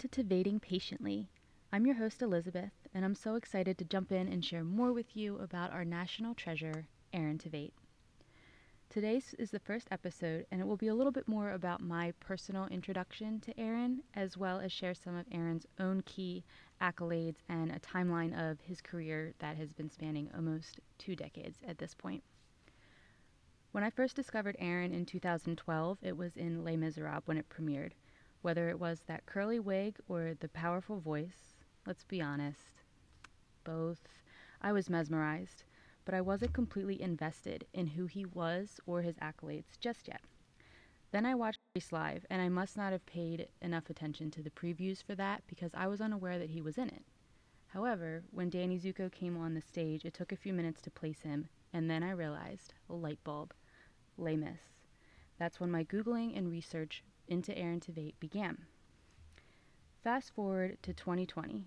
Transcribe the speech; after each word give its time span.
To 0.00 0.08
Tveiting 0.08 0.60
Patiently. 0.60 1.30
I'm 1.72 1.86
your 1.86 1.94
host, 1.94 2.20
Elizabeth, 2.20 2.72
and 2.92 3.02
I'm 3.02 3.14
so 3.14 3.34
excited 3.34 3.78
to 3.78 3.84
jump 3.84 4.12
in 4.12 4.28
and 4.28 4.44
share 4.44 4.62
more 4.62 4.92
with 4.92 5.16
you 5.16 5.38
about 5.38 5.72
our 5.72 5.86
national 5.86 6.34
treasure, 6.34 6.86
Aaron 7.14 7.38
Tveit. 7.38 7.70
Today's 8.90 9.34
is 9.38 9.50
the 9.50 9.58
first 9.58 9.88
episode, 9.90 10.44
and 10.50 10.60
it 10.60 10.66
will 10.66 10.76
be 10.76 10.88
a 10.88 10.94
little 10.94 11.12
bit 11.12 11.26
more 11.26 11.52
about 11.52 11.80
my 11.80 12.12
personal 12.20 12.66
introduction 12.66 13.40
to 13.40 13.58
Aaron, 13.58 14.02
as 14.12 14.36
well 14.36 14.60
as 14.60 14.70
share 14.70 14.92
some 14.92 15.16
of 15.16 15.24
Aaron's 15.32 15.66
own 15.80 16.02
key 16.02 16.44
accolades 16.78 17.38
and 17.48 17.70
a 17.70 17.80
timeline 17.80 18.38
of 18.38 18.60
his 18.60 18.82
career 18.82 19.32
that 19.38 19.56
has 19.56 19.72
been 19.72 19.88
spanning 19.88 20.28
almost 20.34 20.78
two 20.98 21.16
decades 21.16 21.58
at 21.66 21.78
this 21.78 21.94
point. 21.94 22.22
When 23.72 23.82
I 23.82 23.88
first 23.88 24.14
discovered 24.14 24.56
Aaron 24.58 24.92
in 24.92 25.06
2012, 25.06 25.98
it 26.02 26.18
was 26.18 26.36
in 26.36 26.64
Les 26.64 26.76
Miserables 26.76 27.22
when 27.24 27.38
it 27.38 27.48
premiered. 27.48 27.92
Whether 28.46 28.68
it 28.68 28.78
was 28.78 29.00
that 29.08 29.26
curly 29.26 29.58
wig 29.58 29.96
or 30.06 30.36
the 30.38 30.48
powerful 30.48 31.00
voice, 31.00 31.56
let's 31.84 32.04
be 32.04 32.22
honest, 32.22 32.80
both, 33.64 33.98
I 34.62 34.70
was 34.70 34.88
mesmerized 34.88 35.64
but 36.04 36.14
I 36.14 36.20
wasn't 36.20 36.52
completely 36.52 37.02
invested 37.02 37.66
in 37.74 37.88
who 37.88 38.06
he 38.06 38.24
was 38.24 38.78
or 38.86 39.02
his 39.02 39.16
accolades 39.16 39.76
just 39.80 40.06
yet. 40.06 40.20
Then 41.10 41.26
I 41.26 41.34
watched 41.34 41.58
Grease 41.74 41.90
Live, 41.90 42.24
and 42.30 42.40
I 42.40 42.48
must 42.48 42.76
not 42.76 42.92
have 42.92 43.04
paid 43.04 43.48
enough 43.60 43.90
attention 43.90 44.30
to 44.30 44.42
the 44.44 44.50
previews 44.50 45.02
for 45.02 45.16
that 45.16 45.42
because 45.48 45.72
I 45.74 45.88
was 45.88 46.00
unaware 46.00 46.38
that 46.38 46.50
he 46.50 46.62
was 46.62 46.78
in 46.78 46.86
it. 46.86 47.02
However, 47.66 48.22
when 48.30 48.48
Danny 48.48 48.78
Zuko 48.78 49.10
came 49.10 49.36
on 49.36 49.54
the 49.54 49.60
stage, 49.60 50.04
it 50.04 50.14
took 50.14 50.30
a 50.30 50.36
few 50.36 50.52
minutes 50.52 50.80
to 50.82 50.90
place 50.92 51.22
him, 51.22 51.48
and 51.72 51.90
then 51.90 52.04
I 52.04 52.12
realized, 52.12 52.74
light 52.88 53.18
bulb. 53.24 53.52
Les 54.16 54.36
Mis. 54.36 54.60
That's 55.36 55.58
when 55.58 55.72
my 55.72 55.82
Googling 55.82 56.38
and 56.38 56.48
research 56.48 57.02
into 57.28 57.56
Aaron 57.56 57.80
Tveit 57.80 58.14
began. 58.20 58.66
Fast 60.02 60.34
forward 60.34 60.78
to 60.82 60.92
2020. 60.92 61.66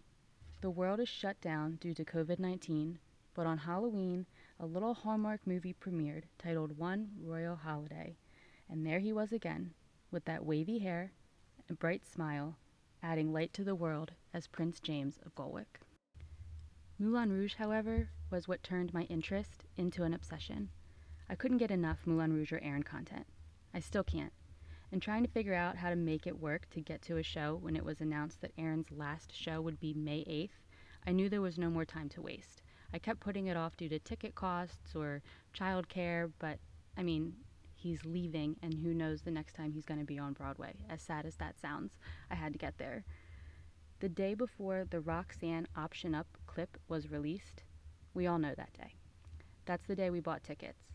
The 0.62 0.70
world 0.70 1.00
is 1.00 1.10
shut 1.10 1.40
down 1.42 1.78
due 1.82 1.94
to 1.94 2.06
COVID 2.06 2.40
19, 2.40 3.00
but 3.34 3.46
on 3.46 3.58
Halloween, 3.58 4.26
a 4.60 4.66
little 4.66 4.94
Hallmark 4.94 5.46
movie 5.46 5.74
premiered 5.74 6.24
titled 6.38 6.78
One 6.78 7.12
Royal 7.22 7.56
Holiday, 7.56 8.18
and 8.70 8.86
there 8.86 9.00
he 9.00 9.14
was 9.14 9.32
again, 9.32 9.74
with 10.12 10.26
that 10.26 10.46
wavy 10.46 10.80
hair 10.80 11.12
and 11.68 11.80
bright 11.80 12.06
smile, 12.06 12.58
adding 13.02 13.32
light 13.32 13.54
to 13.54 13.64
the 13.64 13.76
world 13.76 14.12
as 14.34 14.48
Prince 14.48 14.80
James 14.80 15.20
of 15.26 15.36
Golwick. 15.36 15.80
Moulin 16.98 17.32
Rouge, 17.32 17.56
however, 17.56 18.10
was 18.30 18.48
what 18.48 18.64
turned 18.64 18.94
my 18.94 19.04
interest 19.04 19.64
into 19.78 20.04
an 20.04 20.14
obsession. 20.14 20.70
I 21.30 21.36
couldn't 21.36 21.60
get 21.60 21.72
enough 21.72 22.06
Moulin 22.06 22.34
Rouge 22.34 22.52
or 22.52 22.60
Aaron 22.62 22.84
content. 22.84 23.26
I 23.74 23.80
still 23.80 24.04
can't. 24.04 24.34
And 24.92 25.02
trying 25.02 25.24
to 25.24 25.30
figure 25.30 25.54
out 25.54 25.78
how 25.78 25.90
to 25.90 25.96
make 25.96 26.26
it 26.26 26.40
work 26.40 26.68
to 26.72 26.82
get 26.82 27.02
to 27.04 27.18
a 27.18 27.24
show 27.24 27.60
when 27.62 27.76
it 27.76 27.86
was 27.86 28.02
announced 28.02 28.42
that 28.42 28.54
Aaron's 28.58 28.92
last 28.92 29.32
show 29.36 29.62
would 29.62 29.80
be 29.80 29.94
May 29.94 30.22
8th, 30.22 30.50
I 31.06 31.12
knew 31.12 31.30
there 31.30 31.42
was 31.42 31.58
no 31.58 31.70
more 31.70 31.86
time 31.86 32.10
to 32.10 32.22
waste. 32.22 32.62
I 32.94 32.98
kept 32.98 33.20
putting 33.20 33.48
it 33.48 33.58
off 33.58 33.78
due 33.78 33.90
to 33.90 34.00
ticket 34.00 34.34
costs 34.34 34.96
or 34.96 35.22
childcare, 35.54 36.32
but 36.40 36.58
I 36.98 37.04
mean, 37.04 37.34
he's 37.76 38.04
leaving, 38.04 38.56
and 38.62 38.74
who 38.74 38.94
knows 38.94 39.22
the 39.22 39.32
next 39.32 39.54
time 39.54 39.72
he's 39.72 39.86
going 39.86 40.00
to 40.00 40.06
be 40.06 40.20
on 40.20 40.34
Broadway. 40.34 40.74
As 40.90 41.02
sad 41.02 41.26
as 41.26 41.36
that 41.36 41.60
sounds, 41.60 41.94
I 42.32 42.36
had 42.36 42.54
to 42.54 42.60
get 42.60 42.78
there. 42.78 43.06
The 44.00 44.10
day 44.10 44.34
before 44.34 44.86
the 44.90 45.02
Roxanne 45.02 45.68
Option 45.76 46.16
Up 46.16 46.28
clip 46.48 46.78
was 46.88 47.12
released, 47.12 47.64
we 48.14 48.28
all 48.28 48.40
know 48.40 48.56
that 48.56 48.74
day. 48.74 48.96
That's 49.66 49.86
the 49.86 49.96
day 49.96 50.10
we 50.10 50.20
bought 50.20 50.44
tickets. 50.44 50.89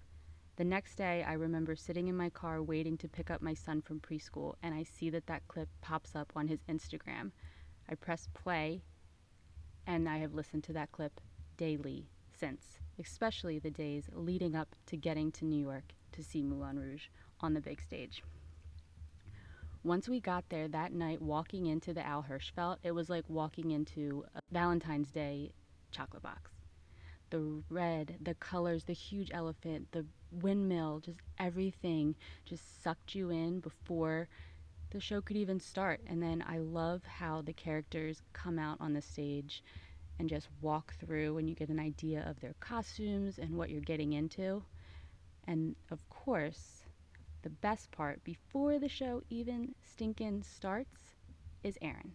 The 0.56 0.65
next 0.65 0.94
day, 0.94 1.25
I 1.26 1.32
remember 1.32 1.75
sitting 1.75 2.06
in 2.06 2.16
my 2.16 2.31
car 2.31 2.62
waiting 2.62 2.97
to 2.98 3.09
pick 3.09 3.28
up 3.28 3.42
my 3.42 3.54
son 3.54 3.82
from 3.82 3.98
preschool, 3.98 4.54
and 4.62 4.72
I 4.72 4.84
see 4.84 5.10
that 5.10 5.26
that 5.26 5.48
clip 5.48 5.69
pops 5.81 6.15
up 6.15 6.32
on 6.37 6.47
his 6.47 6.60
Instagram. 6.69 7.32
I 7.88 7.97
press 7.97 8.28
play, 8.34 8.82
and 9.84 10.09
I 10.09 10.19
have 10.19 10.34
listened 10.34 10.62
to 10.64 10.72
that 10.75 10.93
clip 10.93 11.20
daily 11.56 12.06
since, 12.38 12.78
especially 13.00 13.59
the 13.59 13.70
days 13.70 14.09
leading 14.12 14.54
up 14.54 14.76
to 14.87 14.97
getting 14.97 15.32
to 15.32 15.44
New 15.44 15.60
York 15.60 15.93
to 16.12 16.22
see 16.22 16.44
Moulin 16.44 16.78
Rouge 16.78 17.09
on 17.41 17.54
the 17.54 17.60
big 17.60 17.82
stage. 17.82 18.22
Once 19.82 20.09
we 20.09 20.20
got 20.20 20.48
there 20.50 20.69
that 20.69 20.93
night, 20.93 21.20
walking 21.20 21.66
into 21.66 21.93
the 21.93 22.06
Al 22.06 22.22
Hirschfeld, 22.22 22.76
it 22.84 22.93
was 22.93 23.10
like 23.10 23.25
walking 23.28 23.72
into 23.72 24.25
a 24.37 24.41
Valentine's 24.53 25.10
Day 25.10 25.53
chocolate 25.91 26.22
box. 26.22 26.53
The 27.34 27.65
red, 27.69 28.19
the 28.21 28.34
colors, 28.34 28.84
the 28.84 28.93
huge 28.93 29.33
elephant, 29.34 29.89
the 29.91 30.06
windmill, 30.31 31.00
just 31.00 31.19
everything 31.37 32.15
just 32.45 32.81
sucked 32.81 33.17
you 33.17 33.31
in 33.31 33.59
before 33.59 34.28
the 34.91 35.00
show 35.00 35.21
could 35.21 35.37
even 35.37 35.59
start. 35.59 36.00
And 36.06 36.23
then 36.23 36.44
I 36.47 36.59
love 36.59 37.03
how 37.05 37.43
the 37.43 37.53
characters 37.53 38.23
come 38.33 38.56
out 38.56 38.77
on 38.81 38.93
the 38.93 39.03
stage 39.03 39.65
and 40.21 40.28
just 40.28 40.47
walk 40.61 40.94
through 40.94 41.39
and 41.39 41.49
you 41.49 41.56
get 41.56 41.71
an 41.71 41.81
idea 41.81 42.25
of 42.25 42.39
their 42.39 42.55
costumes 42.61 43.39
and 43.39 43.56
what 43.56 43.69
you're 43.69 43.81
getting 43.81 44.12
into. 44.12 44.62
And 45.49 45.75
of 45.91 46.09
course, 46.09 46.84
the 47.43 47.50
best 47.50 47.91
part 47.91 48.23
before 48.23 48.78
the 48.78 48.89
show 48.89 49.25
even 49.28 49.75
stinkin' 49.83 50.44
starts 50.44 51.17
is 51.65 51.77
Aaron 51.83 52.12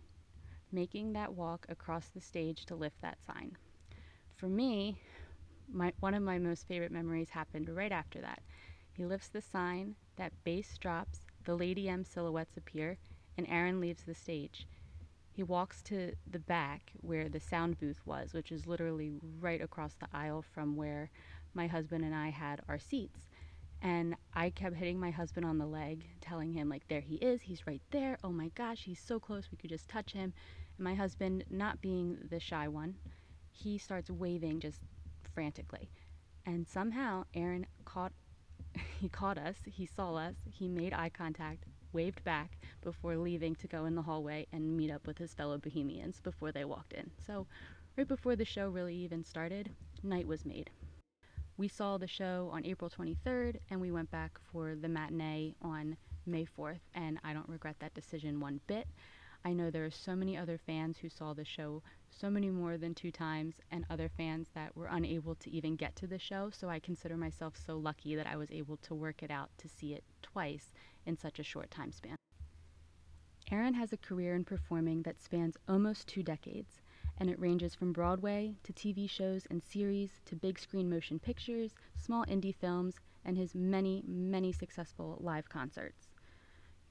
making 0.72 1.12
that 1.12 1.34
walk 1.34 1.66
across 1.68 2.08
the 2.08 2.22
stage 2.22 2.66
to 2.68 2.76
lift 2.76 3.02
that 3.02 3.18
sign. 3.28 3.58
For 4.40 4.48
me, 4.48 5.02
my, 5.70 5.92
one 6.00 6.14
of 6.14 6.24
my 6.24 6.40
most 6.40 6.66
favorite 6.66 6.94
memories 6.94 7.32
happened 7.32 7.68
right 7.68 7.92
after 7.92 8.22
that. 8.22 8.42
He 8.94 9.06
lifts 9.06 9.28
the 9.28 9.42
sign, 9.42 9.98
that 10.16 10.32
bass 10.46 10.78
drops, 10.78 11.26
the 11.44 11.56
Lady 11.56 11.90
M 11.90 12.06
silhouettes 12.06 12.56
appear, 12.56 12.98
and 13.38 13.46
Aaron 13.50 13.82
leaves 13.82 14.04
the 14.04 14.16
stage. 14.16 14.66
He 15.34 15.44
walks 15.44 15.84
to 15.84 16.14
the 16.26 16.40
back 16.40 16.94
where 17.02 17.28
the 17.28 17.42
sound 17.42 17.80
booth 17.80 18.00
was, 18.06 18.32
which 18.34 18.50
is 18.50 18.66
literally 18.66 19.12
right 19.42 19.62
across 19.62 19.96
the 19.96 20.08
aisle 20.14 20.42
from 20.42 20.78
where 20.78 21.12
my 21.54 21.68
husband 21.68 22.06
and 22.06 22.16
I 22.16 22.30
had 22.30 22.62
our 22.70 22.80
seats. 22.80 23.28
And 23.82 24.16
I 24.34 24.52
kept 24.52 24.78
hitting 24.78 25.02
my 25.02 25.12
husband 25.12 25.46
on 25.46 25.58
the 25.58 25.68
leg, 25.68 26.06
telling 26.22 26.54
him, 26.54 26.70
like, 26.70 26.88
there 26.88 27.02
he 27.02 27.16
is, 27.16 27.42
he's 27.42 27.68
right 27.68 27.82
there. 27.92 28.18
Oh 28.24 28.32
my 28.32 28.52
gosh, 28.56 28.84
he's 28.86 29.02
so 29.02 29.20
close, 29.20 29.50
we 29.52 29.58
could 29.58 29.70
just 29.70 29.90
touch 29.90 30.14
him. 30.14 30.34
And 30.78 30.86
my 30.86 30.96
husband, 30.96 31.44
not 31.50 31.82
being 31.82 32.20
the 32.30 32.40
shy 32.40 32.70
one, 32.70 32.96
he 33.60 33.78
starts 33.78 34.10
waving 34.10 34.60
just 34.60 34.80
frantically. 35.34 35.90
And 36.46 36.68
somehow 36.68 37.26
Aaron 37.34 37.66
caught 37.86 38.14
he 39.00 39.10
caught 39.10 39.38
us, 39.38 39.58
he 39.66 39.86
saw 39.86 40.16
us, 40.16 40.36
he 40.46 40.68
made 40.68 40.94
eye 40.94 41.10
contact, 41.10 41.66
waved 41.94 42.24
back 42.24 42.58
before 42.82 43.18
leaving 43.18 43.56
to 43.56 43.68
go 43.68 43.86
in 43.86 43.96
the 43.96 44.02
hallway 44.04 44.46
and 44.54 44.78
meet 44.78 44.92
up 44.92 45.08
with 45.08 45.18
his 45.18 45.34
fellow 45.34 45.58
bohemians 45.58 46.22
before 46.22 46.52
they 46.52 46.66
walked 46.66 46.94
in. 46.94 47.10
So, 47.26 47.48
right 47.98 48.08
before 48.08 48.36
the 48.36 48.46
show 48.46 48.70
really 48.70 48.96
even 48.96 49.24
started, 49.24 49.72
night 50.04 50.28
was 50.28 50.46
made. 50.46 50.70
We 51.58 51.68
saw 51.68 51.98
the 51.98 52.08
show 52.08 52.50
on 52.54 52.66
April 52.66 52.90
23rd 52.90 53.60
and 53.70 53.82
we 53.82 53.92
went 53.92 54.12
back 54.12 54.40
for 54.52 54.76
the 54.76 54.90
matinee 54.90 55.56
on 55.62 55.98
May 56.26 56.46
4th, 56.46 56.80
and 56.94 57.20
I 57.24 57.34
don't 57.34 57.50
regret 57.50 57.78
that 57.80 57.94
decision 57.94 58.40
one 58.40 58.62
bit. 58.68 58.88
I 59.46 59.54
know 59.54 59.72
there 59.72 59.86
are 59.86 59.92
so 59.92 60.16
many 60.16 60.36
other 60.36 60.58
fans 60.58 60.98
who 60.98 61.10
saw 61.10 61.34
the 61.34 61.46
show 61.46 61.82
so 62.10 62.30
many 62.30 62.50
more 62.50 62.78
than 62.78 62.94
two 62.94 63.12
times, 63.12 63.62
and 63.72 63.86
other 63.90 64.10
fans 64.10 64.50
that 64.54 64.76
were 64.76 64.88
unable 64.88 65.36
to 65.36 65.50
even 65.50 65.76
get 65.76 65.96
to 65.98 66.08
the 66.08 66.20
show, 66.20 66.50
so 66.50 66.70
I 66.70 66.80
consider 66.80 67.16
myself 67.16 67.56
so 67.56 67.78
lucky 67.78 68.16
that 68.16 68.28
I 68.28 68.36
was 68.36 68.52
able 68.52 68.78
to 68.78 68.94
work 68.94 69.24
it 69.24 69.32
out 69.32 69.50
to 69.60 69.70
see 69.70 69.94
it 69.94 70.04
twice 70.22 70.74
in 71.06 71.16
such 71.16 71.40
a 71.40 71.44
short 71.44 71.72
time 71.72 71.92
span. 71.92 72.18
Aaron 73.52 73.74
has 73.74 73.94
a 73.94 73.98
career 73.98 74.36
in 74.36 74.44
performing 74.44 75.04
that 75.04 75.22
spans 75.22 75.58
almost 75.68 76.08
two 76.08 76.22
decades, 76.22 76.82
and 77.18 77.30
it 77.30 77.40
ranges 77.40 77.74
from 77.74 77.94
Broadway 77.94 78.56
to 78.64 78.74
TV 78.74 79.10
shows 79.10 79.46
and 79.50 79.64
series 79.64 80.22
to 80.26 80.36
big 80.36 80.60
screen 80.60 80.90
motion 80.90 81.18
pictures, 81.18 81.74
small 81.98 82.26
indie 82.26 82.54
films, 82.54 83.00
and 83.26 83.38
his 83.38 83.56
many, 83.56 84.04
many 84.06 84.52
successful 84.52 85.18
live 85.22 85.48
concerts. 85.50 86.10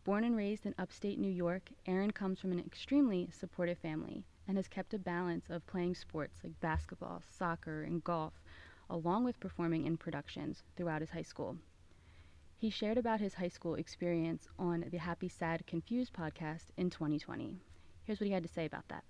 Born 0.08 0.24
and 0.24 0.38
raised 0.38 0.64
in 0.64 0.74
upstate 0.78 1.18
New 1.18 1.30
York, 1.30 1.68
Aaron 1.84 2.12
comes 2.12 2.40
from 2.40 2.50
an 2.50 2.58
extremely 2.60 3.28
supportive 3.30 3.76
family 3.76 4.24
and 4.46 4.56
has 4.56 4.66
kept 4.66 4.94
a 4.94 4.98
balance 4.98 5.50
of 5.50 5.66
playing 5.66 5.96
sports 5.96 6.40
like 6.42 6.58
basketball, 6.60 7.22
soccer, 7.28 7.82
and 7.82 8.02
golf, 8.02 8.32
along 8.88 9.24
with 9.24 9.38
performing 9.38 9.84
in 9.84 9.98
productions 9.98 10.62
throughout 10.74 11.02
his 11.02 11.10
high 11.10 11.20
school. 11.20 11.58
He 12.56 12.70
shared 12.70 12.96
about 12.96 13.20
his 13.20 13.34
high 13.34 13.48
school 13.48 13.74
experience 13.74 14.48
on 14.58 14.86
the 14.90 14.96
Happy 14.96 15.28
Sad 15.28 15.66
Confused 15.66 16.14
podcast 16.14 16.68
in 16.78 16.88
2020. 16.88 17.58
Here's 18.04 18.18
what 18.18 18.28
he 18.28 18.32
had 18.32 18.44
to 18.44 18.48
say 18.48 18.64
about 18.64 18.88
that. 18.88 19.04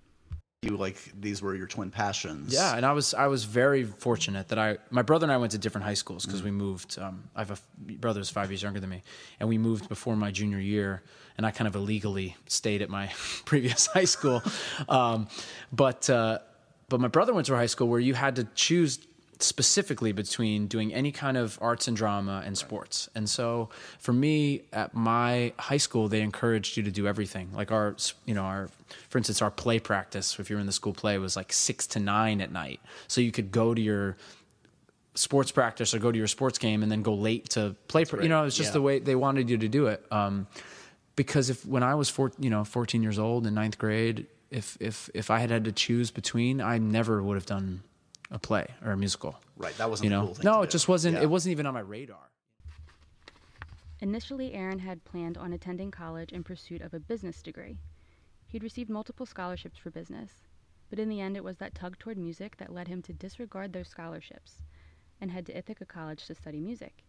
You 0.61 0.75
like 0.75 0.97
these 1.17 1.41
were 1.41 1.55
your 1.55 1.67
twin 1.67 1.89
passions. 1.89 2.53
Yeah, 2.53 2.75
and 2.75 2.85
I 2.85 2.91
was 2.91 3.13
I 3.13 3.27
was 3.27 3.45
very 3.45 3.85
fortunate 3.85 4.49
that 4.49 4.59
I 4.59 4.77
my 4.89 5.01
brother 5.01 5.23
and 5.23 5.31
I 5.31 5.37
went 5.37 5.53
to 5.53 5.57
different 5.57 5.85
high 5.85 5.93
schools 5.93 6.25
because 6.25 6.41
mm. 6.41 6.45
we 6.45 6.51
moved. 6.51 6.99
Um, 6.99 7.29
I 7.33 7.39
have 7.39 7.51
a 7.51 7.53
f- 7.53 7.67
brother 7.77 8.19
who's 8.19 8.29
five 8.29 8.51
years 8.51 8.61
younger 8.61 8.81
than 8.81 8.89
me, 8.89 9.01
and 9.39 9.47
we 9.47 9.57
moved 9.57 9.87
before 9.87 10.17
my 10.17 10.31
junior 10.31 10.59
year, 10.59 11.01
and 11.37 11.45
I 11.45 11.51
kind 11.51 11.65
of 11.69 11.75
illegally 11.75 12.35
stayed 12.47 12.81
at 12.81 12.89
my 12.89 13.09
previous 13.45 13.87
high 13.87 14.05
school. 14.05 14.43
Um, 14.89 15.27
but 15.71 16.09
uh, 16.09 16.39
but 16.89 16.99
my 16.99 17.07
brother 17.07 17.33
went 17.33 17.45
to 17.47 17.53
a 17.53 17.57
high 17.57 17.67
school 17.67 17.87
where 17.87 17.99
you 17.99 18.13
had 18.13 18.35
to 18.37 18.43
choose 18.55 18.99
specifically 19.39 20.11
between 20.11 20.67
doing 20.67 20.93
any 20.93 21.11
kind 21.11 21.37
of 21.37 21.57
arts 21.61 21.87
and 21.87 21.95
drama 21.95 22.43
and 22.45 22.57
sports. 22.57 23.09
And 23.15 23.29
so 23.29 23.69
for 23.97 24.11
me 24.11 24.63
at 24.73 24.93
my 24.93 25.53
high 25.57 25.77
school 25.77 26.09
they 26.09 26.21
encouraged 26.21 26.75
you 26.75 26.83
to 26.83 26.91
do 26.91 27.07
everything. 27.07 27.49
Like 27.53 27.71
our 27.71 27.95
you 28.25 28.33
know 28.33 28.43
our 28.43 28.69
for 29.07 29.17
instance 29.17 29.41
our 29.41 29.51
play 29.51 29.79
practice 29.79 30.37
if 30.39 30.49
you're 30.49 30.59
in 30.59 30.65
the 30.65 30.73
school 30.73 30.93
play 30.93 31.17
was 31.17 31.35
like 31.35 31.53
6 31.53 31.87
to 31.87 31.99
9 31.99 32.41
at 32.41 32.51
night. 32.51 32.81
So 33.07 33.21
you 33.21 33.31
could 33.31 33.51
go 33.51 33.73
to 33.73 33.81
your 33.81 34.17
sports 35.15 35.51
practice 35.51 35.93
or 35.93 35.99
go 35.99 36.11
to 36.11 36.17
your 36.17 36.27
sports 36.27 36.57
game 36.57 36.83
and 36.83 36.91
then 36.91 37.01
go 37.01 37.13
late 37.13 37.49
to 37.51 37.75
play. 37.87 38.03
Right. 38.11 38.23
You 38.23 38.29
know, 38.29 38.43
it's 38.43 38.57
just 38.57 38.69
yeah. 38.69 38.73
the 38.73 38.81
way 38.81 38.99
they 38.99 39.15
wanted 39.15 39.49
you 39.49 39.57
to 39.57 39.67
do 39.67 39.87
it. 39.87 40.05
Um, 40.11 40.47
because 41.15 41.49
if 41.49 41.65
when 41.65 41.83
I 41.83 41.95
was 41.95 42.09
four, 42.09 42.31
you 42.39 42.49
know, 42.49 42.63
14 42.63 43.03
years 43.03 43.19
old 43.19 43.45
in 43.45 43.53
ninth 43.53 43.77
grade, 43.77 44.27
if 44.51 44.77
if 44.79 45.09
if 45.13 45.29
I 45.29 45.39
had 45.39 45.49
had 45.49 45.65
to 45.65 45.71
choose 45.71 46.11
between, 46.11 46.61
I 46.61 46.77
never 46.77 47.21
would 47.21 47.35
have 47.35 47.45
done 47.45 47.83
a 48.31 48.39
play 48.39 48.67
or 48.83 48.91
a 48.91 48.97
musical. 48.97 49.39
Right. 49.57 49.75
That 49.77 49.89
wasn't 49.89 50.05
you 50.05 50.09
know. 50.09 50.27
Cool 50.27 50.37
no, 50.43 50.61
it 50.61 50.69
just 50.69 50.87
wasn't. 50.87 51.15
Yeah. 51.15 51.23
It 51.23 51.29
wasn't 51.29 51.51
even 51.51 51.65
on 51.65 51.73
my 51.73 51.79
radar. 51.79 52.29
Initially, 54.01 54.53
Aaron 54.53 54.79
had 54.79 55.03
planned 55.03 55.37
on 55.37 55.51
attending 55.51 55.91
college 55.91 56.31
in 56.31 56.43
pursuit 56.43 56.81
of 56.81 56.93
a 56.93 56.99
business 56.99 57.41
degree. 57.41 57.77
He'd 58.47 58.63
received 58.63 58.89
multiple 58.89 59.25
scholarships 59.25 59.77
for 59.77 59.91
business, 59.91 60.31
but 60.89 60.99
in 60.99 61.09
the 61.09 61.19
end, 61.19 61.35
it 61.35 61.43
was 61.43 61.57
that 61.57 61.75
tug 61.75 61.99
toward 61.99 62.17
music 62.17 62.55
that 62.57 62.73
led 62.73 62.87
him 62.87 63.01
to 63.03 63.13
disregard 63.13 63.73
those 63.73 63.89
scholarships 63.89 64.63
and 65.19 65.31
head 65.31 65.45
to 65.47 65.57
Ithaca 65.57 65.85
College 65.85 66.25
to 66.27 66.35
study 66.35 66.61
music. 66.61 67.03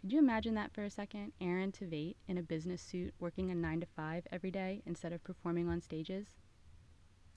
Could 0.00 0.12
you 0.12 0.18
imagine 0.18 0.54
that 0.54 0.72
for 0.72 0.84
a 0.84 0.90
second? 0.90 1.32
Aaron 1.40 1.72
Tveit 1.72 2.16
in 2.26 2.38
a 2.38 2.42
business 2.42 2.82
suit 2.82 3.14
working 3.18 3.50
a 3.50 3.54
9 3.54 3.80
to 3.80 3.86
5 3.86 4.26
every 4.30 4.50
day 4.50 4.82
instead 4.86 5.12
of 5.12 5.24
performing 5.24 5.68
on 5.68 5.80
stages? 5.80 6.26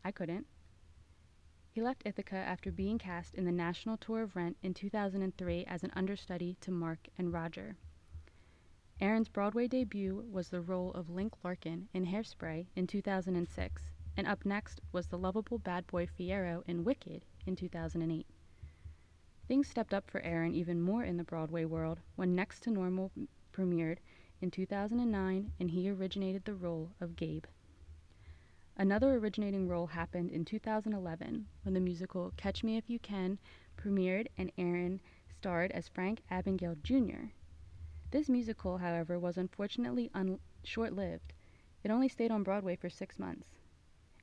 I 0.03 0.11
couldn't. 0.11 0.45
He 1.73 1.81
left 1.81 2.03
Ithaca 2.05 2.35
after 2.35 2.69
being 2.69 2.97
cast 2.97 3.33
in 3.33 3.45
the 3.45 3.51
national 3.51 3.95
tour 3.95 4.23
of 4.23 4.35
Rent 4.35 4.57
in 4.61 4.73
2003 4.73 5.63
as 5.63 5.85
an 5.85 5.91
understudy 5.95 6.57
to 6.59 6.69
Mark 6.69 7.07
and 7.17 7.31
Roger. 7.31 7.77
Aaron's 8.99 9.29
Broadway 9.29 9.69
debut 9.69 10.27
was 10.29 10.49
the 10.49 10.59
role 10.59 10.91
of 10.91 11.09
Link 11.09 11.33
Larkin 11.45 11.87
in 11.93 12.07
Hairspray 12.07 12.67
in 12.75 12.87
2006, 12.87 13.93
and 14.17 14.27
up 14.27 14.43
next 14.43 14.81
was 14.91 15.07
the 15.07 15.17
lovable 15.17 15.59
bad 15.59 15.87
boy 15.87 16.05
Fiyero 16.05 16.61
in 16.67 16.83
Wicked 16.83 17.23
in 17.45 17.55
2008. 17.55 18.27
Things 19.47 19.69
stepped 19.69 19.93
up 19.93 20.11
for 20.11 20.19
Aaron 20.21 20.53
even 20.53 20.81
more 20.81 21.05
in 21.05 21.15
the 21.15 21.23
Broadway 21.23 21.63
world 21.63 22.01
when 22.17 22.35
Next 22.35 22.63
to 22.63 22.69
Normal 22.69 23.13
premiered 23.53 23.99
in 24.41 24.51
2009 24.51 25.53
and 25.57 25.71
he 25.71 25.89
originated 25.89 26.43
the 26.43 26.53
role 26.53 26.91
of 26.99 27.15
Gabe. 27.15 27.45
Another 28.77 29.15
originating 29.15 29.67
role 29.67 29.87
happened 29.87 30.31
in 30.31 30.45
2011 30.45 31.47
when 31.63 31.73
the 31.73 31.79
musical 31.79 32.33
Catch 32.37 32.63
Me 32.63 32.77
If 32.77 32.89
You 32.89 32.99
Can 32.99 33.37
premiered 33.77 34.27
and 34.37 34.51
Aaron 34.57 35.01
starred 35.29 35.71
as 35.71 35.87
Frank 35.89 36.21
Abagnale 36.31 36.81
Jr. 36.81 37.31
This 38.11 38.29
musical, 38.29 38.77
however, 38.77 39.19
was 39.19 39.37
unfortunately 39.37 40.09
un- 40.13 40.39
short 40.63 40.93
lived. 40.93 41.33
It 41.83 41.91
only 41.91 42.07
stayed 42.07 42.31
on 42.31 42.43
Broadway 42.43 42.75
for 42.75 42.89
six 42.89 43.19
months. 43.19 43.59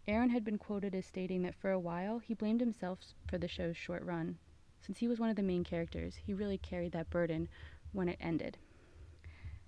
Aaron 0.06 0.30
had 0.30 0.44
been 0.44 0.58
quoted 0.58 0.94
as 0.94 1.04
stating 1.04 1.42
that 1.42 1.54
for 1.54 1.70
a 1.70 1.78
while 1.78 2.18
he 2.18 2.34
blamed 2.34 2.60
himself 2.60 3.00
for 3.26 3.36
the 3.36 3.48
show's 3.48 3.76
short 3.76 4.02
run. 4.02 4.38
Since 4.80 4.98
he 4.98 5.08
was 5.08 5.20
one 5.20 5.28
of 5.30 5.36
the 5.36 5.42
main 5.42 5.64
characters, 5.64 6.16
he 6.16 6.32
really 6.32 6.58
carried 6.58 6.92
that 6.92 7.10
burden 7.10 7.48
when 7.92 8.08
it 8.08 8.16
ended. 8.20 8.56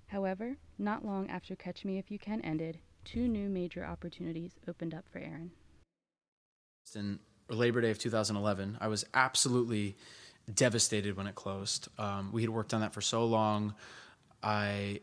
However, 0.06 0.56
not 0.78 1.04
long 1.04 1.28
after 1.28 1.54
Catch 1.54 1.84
Me 1.84 1.98
If 1.98 2.10
You 2.10 2.18
Can 2.18 2.40
ended, 2.40 2.78
two 3.04 3.28
new 3.28 3.48
major 3.48 3.84
opportunities 3.84 4.52
opened 4.68 4.94
up 4.94 5.04
for 5.10 5.18
Aaron. 5.18 5.50
In 6.94 7.20
Labor 7.48 7.80
Day 7.80 7.90
of 7.90 7.98
2011, 7.98 8.78
I 8.80 8.88
was 8.88 9.04
absolutely 9.14 9.96
devastated 10.52 11.16
when 11.16 11.26
it 11.26 11.34
closed. 11.34 11.88
Um, 11.98 12.32
we 12.32 12.42
had 12.42 12.50
worked 12.50 12.74
on 12.74 12.80
that 12.80 12.92
for 12.92 13.00
so 13.00 13.24
long. 13.24 13.74
I 14.42 15.00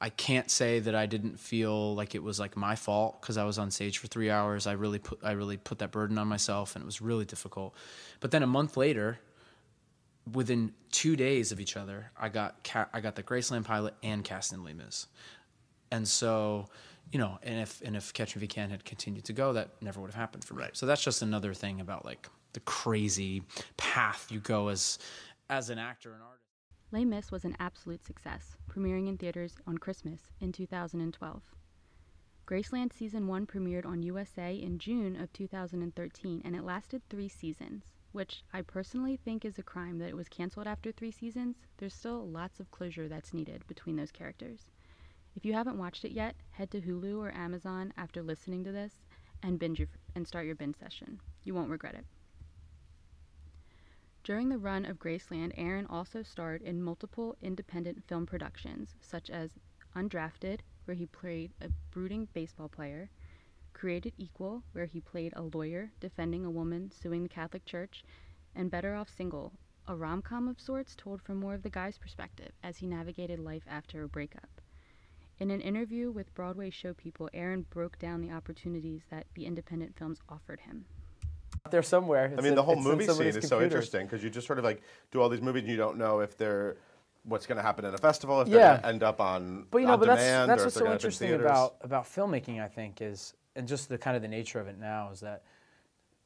I 0.00 0.10
can't 0.10 0.50
say 0.50 0.78
that 0.80 0.94
I 0.94 1.06
didn't 1.06 1.38
feel 1.38 1.94
like 1.94 2.14
it 2.14 2.22
was 2.22 2.38
like 2.38 2.56
my 2.56 2.76
fault 2.76 3.20
because 3.20 3.36
I 3.36 3.44
was 3.44 3.58
on 3.58 3.70
stage 3.70 3.98
for 3.98 4.06
three 4.06 4.30
hours. 4.30 4.66
I 4.66 4.72
really 4.72 4.98
put 4.98 5.18
I 5.22 5.32
really 5.32 5.56
put 5.56 5.78
that 5.80 5.90
burden 5.90 6.18
on 6.18 6.28
myself, 6.28 6.74
and 6.76 6.82
it 6.82 6.86
was 6.86 7.00
really 7.00 7.24
difficult. 7.24 7.74
But 8.20 8.30
then 8.30 8.42
a 8.42 8.46
month 8.46 8.76
later, 8.76 9.18
within 10.32 10.72
two 10.90 11.16
days 11.16 11.52
of 11.52 11.60
each 11.60 11.76
other, 11.76 12.10
I 12.18 12.28
got 12.28 12.64
ca- 12.64 12.88
I 12.92 13.00
got 13.00 13.16
the 13.16 13.22
Graceland 13.22 13.64
pilot 13.64 13.94
and 14.02 14.24
cast 14.24 14.52
in 14.52 14.64
Les 14.64 15.06
and 15.90 16.06
so 16.06 16.68
you 17.12 17.18
know, 17.18 17.38
and 17.42 17.60
if 17.60 17.80
and 17.82 17.96
if 17.96 18.12
Catch 18.12 18.34
Me 18.34 18.40
If 18.40 18.42
You 18.42 18.48
Can 18.48 18.70
had 18.70 18.84
continued 18.84 19.24
to 19.26 19.32
go, 19.32 19.52
that 19.52 19.70
never 19.80 20.00
would 20.00 20.08
have 20.08 20.20
happened 20.20 20.44
for 20.44 20.54
me. 20.54 20.62
Right. 20.62 20.76
So 20.76 20.86
that's 20.86 21.02
just 21.02 21.22
another 21.22 21.54
thing 21.54 21.80
about 21.80 22.04
like 22.04 22.28
the 22.52 22.60
crazy 22.60 23.42
path 23.76 24.26
you 24.30 24.40
go 24.40 24.68
as 24.68 24.98
as 25.48 25.70
an 25.70 25.78
actor 25.78 26.12
and 26.12 26.22
artist. 26.22 26.42
Les 26.92 27.04
Mis 27.04 27.32
was 27.32 27.44
an 27.44 27.56
absolute 27.58 28.04
success, 28.04 28.56
premiering 28.70 29.08
in 29.08 29.18
theaters 29.18 29.56
on 29.66 29.76
Christmas 29.78 30.20
in 30.40 30.52
2012. 30.52 31.42
Graceland 32.46 32.92
Season 32.92 33.26
1 33.26 33.46
premiered 33.46 33.84
on 33.84 34.04
USA 34.04 34.54
in 34.54 34.78
June 34.78 35.20
of 35.20 35.32
2013 35.32 36.42
and 36.44 36.54
it 36.54 36.62
lasted 36.62 37.02
three 37.08 37.28
seasons 37.28 37.96
which 38.16 38.42
I 38.50 38.62
personally 38.62 39.18
think 39.18 39.44
is 39.44 39.58
a 39.58 39.62
crime 39.62 39.98
that 39.98 40.08
it 40.08 40.16
was 40.16 40.30
canceled 40.30 40.66
after 40.66 40.90
three 40.90 41.10
seasons, 41.10 41.56
there's 41.76 41.92
still 41.92 42.26
lots 42.26 42.60
of 42.60 42.70
closure 42.70 43.08
that's 43.08 43.34
needed 43.34 43.66
between 43.66 43.96
those 43.96 44.10
characters. 44.10 44.64
If 45.36 45.44
you 45.44 45.52
haven't 45.52 45.76
watched 45.76 46.06
it 46.06 46.12
yet, 46.12 46.34
head 46.52 46.70
to 46.70 46.80
Hulu 46.80 47.18
or 47.18 47.30
Amazon 47.30 47.92
after 47.98 48.22
listening 48.22 48.64
to 48.64 48.72
this 48.72 49.04
and 49.42 49.58
binge 49.58 49.78
your, 49.78 49.88
and 50.14 50.26
start 50.26 50.46
your 50.46 50.54
binge 50.54 50.76
session. 50.76 51.20
You 51.44 51.54
won't 51.54 51.68
regret 51.68 51.94
it. 51.94 52.06
During 54.24 54.48
the 54.48 54.56
run 54.56 54.86
of 54.86 54.98
Graceland, 54.98 55.52
Aaron 55.58 55.86
also 55.86 56.22
starred 56.22 56.62
in 56.62 56.82
multiple 56.82 57.36
independent 57.42 58.02
film 58.08 58.24
productions, 58.24 58.96
such 59.02 59.28
as 59.28 59.58
Undrafted, 59.94 60.60
where 60.86 60.94
he 60.94 61.04
played 61.04 61.52
a 61.60 61.68
brooding 61.90 62.28
baseball 62.32 62.70
player, 62.70 63.10
Created 63.74 64.14
Equal, 64.16 64.62
where 64.72 64.86
he 64.86 65.02
played 65.02 65.34
a 65.36 65.42
lawyer 65.42 65.92
defending 66.00 66.46
a 66.46 66.50
woman 66.50 66.90
suing 66.90 67.22
the 67.22 67.28
Catholic 67.28 67.66
Church, 67.66 68.02
and 68.54 68.70
Better 68.70 68.94
Off 68.94 69.10
Single, 69.14 69.52
a 69.86 69.94
rom 69.94 70.22
com 70.22 70.48
of 70.48 70.58
sorts 70.58 70.96
told 70.96 71.20
from 71.20 71.38
more 71.38 71.52
of 71.52 71.62
the 71.62 71.68
guy's 71.68 71.98
perspective 71.98 72.52
as 72.62 72.78
he 72.78 72.86
navigated 72.86 73.38
life 73.38 73.64
after 73.68 74.02
a 74.02 74.08
breakup. 74.08 74.55
In 75.38 75.50
an 75.50 75.60
interview 75.60 76.10
with 76.10 76.34
Broadway 76.34 76.70
Show 76.70 76.94
People, 76.94 77.28
Aaron 77.34 77.66
broke 77.68 77.98
down 77.98 78.22
the 78.22 78.30
opportunities 78.30 79.02
that 79.10 79.26
the 79.34 79.44
independent 79.44 79.94
films 79.94 80.18
offered 80.30 80.60
him. 80.60 80.86
There 81.70 81.82
somewhere. 81.82 82.32
I 82.38 82.40
mean, 82.40 82.54
the 82.54 82.62
whole 82.62 82.76
movie 82.76 83.04
scene 83.04 83.26
is 83.26 83.34
computer. 83.34 83.46
so 83.46 83.60
interesting 83.60 84.06
because 84.06 84.24
you 84.24 84.30
just 84.30 84.46
sort 84.46 84.58
of 84.58 84.64
like 84.64 84.82
do 85.10 85.20
all 85.20 85.28
these 85.28 85.42
movies 85.42 85.62
and 85.64 85.70
you 85.70 85.76
don't 85.76 85.98
know 85.98 86.20
if 86.20 86.36
they're 86.38 86.76
what's 87.24 87.44
going 87.44 87.56
to 87.56 87.62
happen 87.62 87.84
at 87.84 87.92
a 87.92 87.98
festival, 87.98 88.40
if 88.40 88.48
they're 88.48 88.60
going 88.60 88.80
to 88.80 88.86
end 88.86 89.02
up 89.02 89.20
on 89.20 89.66
but 89.70 89.78
you 89.78 89.86
know, 89.86 89.96
but 89.96 90.06
that's, 90.06 90.22
that's 90.22 90.62
what's 90.62 90.76
so 90.76 90.90
interesting 90.90 91.34
about 91.34 91.76
about 91.82 92.04
filmmaking. 92.04 92.62
I 92.62 92.68
think 92.68 93.02
is 93.02 93.34
and 93.56 93.66
just 93.66 93.88
the 93.88 93.98
kind 93.98 94.16
of 94.16 94.22
the 94.22 94.28
nature 94.28 94.60
of 94.60 94.68
it 94.68 94.78
now 94.78 95.10
is 95.12 95.20
that 95.20 95.42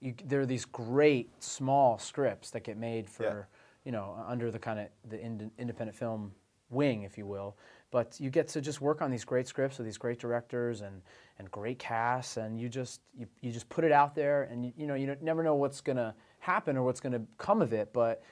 you, 0.00 0.14
there 0.26 0.40
are 0.40 0.46
these 0.46 0.66
great 0.66 1.30
small 1.42 1.98
scripts 1.98 2.50
that 2.50 2.64
get 2.64 2.76
made 2.76 3.08
for 3.08 3.24
yeah. 3.24 3.42
you 3.84 3.92
know 3.92 4.22
under 4.28 4.50
the 4.50 4.58
kind 4.58 4.78
of 4.78 4.88
the 5.08 5.18
ind- 5.18 5.50
independent 5.58 5.96
film 5.96 6.32
wing, 6.70 7.02
if 7.02 7.18
you 7.18 7.26
will. 7.26 7.56
But 7.90 8.16
you 8.20 8.30
get 8.30 8.46
to 8.48 8.60
just 8.60 8.80
work 8.80 9.02
on 9.02 9.10
these 9.10 9.24
great 9.24 9.48
scripts 9.48 9.78
with 9.78 9.86
these 9.86 9.98
great 9.98 10.18
directors 10.18 10.80
and, 10.80 11.02
and 11.38 11.50
great 11.50 11.78
casts, 11.78 12.36
and 12.36 12.60
you 12.60 12.68
just 12.68 13.00
you, 13.18 13.26
you 13.40 13.50
just 13.50 13.68
put 13.68 13.84
it 13.84 13.92
out 13.92 14.14
there, 14.14 14.44
and 14.44 14.64
you, 14.64 14.72
you 14.76 14.86
know 14.86 14.94
you 14.94 15.16
never 15.20 15.42
know 15.42 15.56
what's 15.56 15.80
going 15.80 15.96
to 15.96 16.14
happen 16.38 16.76
or 16.76 16.82
what's 16.84 17.00
going 17.00 17.12
to 17.12 17.22
come 17.38 17.60
of 17.60 17.72
it, 17.72 17.92
but 17.92 18.22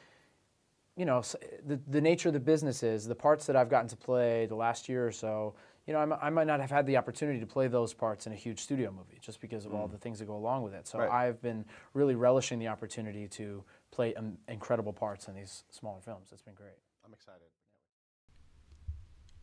you 0.96 1.04
know 1.04 1.22
the 1.66 1.80
the 1.88 2.00
nature 2.00 2.28
of 2.28 2.34
the 2.34 2.40
business 2.40 2.82
is 2.82 3.06
the 3.06 3.14
parts 3.14 3.46
that 3.46 3.56
I've 3.56 3.68
gotten 3.68 3.88
to 3.88 3.96
play 3.96 4.46
the 4.46 4.54
last 4.54 4.88
year 4.88 5.06
or 5.06 5.12
so 5.12 5.54
you 5.88 5.94
know, 5.94 6.18
I, 6.20 6.28
might 6.28 6.46
not 6.46 6.60
have 6.60 6.70
had 6.70 6.84
the 6.84 6.98
opportunity 6.98 7.40
to 7.40 7.46
play 7.46 7.66
those 7.66 7.94
parts 7.94 8.26
in 8.26 8.32
a 8.34 8.36
huge 8.36 8.60
studio 8.60 8.90
movie 8.90 9.18
just 9.22 9.40
because 9.40 9.64
of 9.64 9.72
mm. 9.72 9.76
all 9.76 9.88
the 9.88 9.96
things 9.96 10.18
that 10.18 10.26
go 10.26 10.36
along 10.36 10.62
with 10.62 10.74
it. 10.74 10.86
So 10.86 10.98
right. 10.98 11.10
I've 11.10 11.40
been 11.40 11.64
really 11.94 12.14
relishing 12.14 12.58
the 12.58 12.68
opportunity 12.68 13.26
to 13.28 13.64
play 13.90 14.14
um, 14.14 14.36
incredible 14.48 14.92
parts 14.92 15.28
in 15.28 15.34
these 15.34 15.64
smaller 15.70 16.00
films. 16.02 16.28
It's 16.30 16.42
been 16.42 16.52
great. 16.52 16.76
I'm 17.06 17.14
excited. 17.14 17.48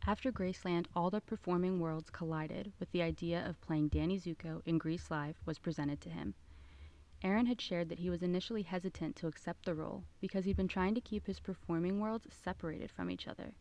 After 0.08 0.32
Graceland, 0.32 0.86
all 0.96 1.10
the 1.10 1.20
performing 1.20 1.80
worlds 1.80 2.12
collided 2.12 2.72
with 2.80 2.92
the 2.92 3.02
idea 3.02 3.44
of 3.44 3.60
playing 3.60 3.88
Danny 3.88 4.20
Zuko 4.20 4.62
in 4.64 4.78
Grease 4.78 5.10
Live 5.10 5.42
was 5.48 5.58
presented 5.58 6.00
to 6.02 6.12
him. 6.12 6.36
Aaron 7.24 7.48
had 7.48 7.60
shared 7.60 7.90
that 7.90 7.98
he 7.98 8.12
was 8.12 8.22
initially 8.22 8.62
hesitant 8.62 9.16
to 9.16 9.26
accept 9.26 9.66
the 9.66 9.74
role 9.74 10.04
because 10.22 10.46
he'd 10.46 10.58
been 10.58 10.68
trying 10.68 10.94
to 10.94 11.02
keep 11.02 11.26
his 11.26 11.40
performing 11.40 12.00
worlds 12.00 12.28
separated 12.30 12.92
from 12.92 13.10
each 13.10 13.28
other. 13.28 13.56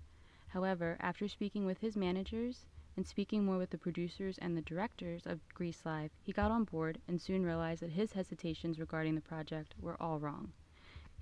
However, 0.49 0.99
after 1.01 1.29
speaking 1.29 1.65
with 1.65 1.79
his 1.79 1.97
managers 1.97 2.67
and 2.95 3.07
speaking 3.07 3.47
more 3.47 3.57
with 3.57 3.71
the 3.71 3.79
producers 3.79 4.37
and 4.37 4.55
the 4.55 4.61
directors 4.61 5.27
of 5.27 5.41
Grease 5.55 5.87
Live, 5.87 6.11
he 6.21 6.33
got 6.33 6.51
on 6.51 6.65
board 6.65 7.01
and 7.09 7.23
soon 7.23 7.47
realized 7.47 7.81
that 7.81 7.93
his 7.93 8.13
hesitations 8.13 8.79
regarding 8.79 9.15
the 9.15 9.23
project 9.23 9.75
were 9.81 10.01
all 10.01 10.21
wrong. 10.21 10.53